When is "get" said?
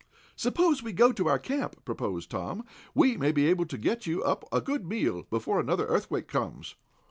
3.77-4.07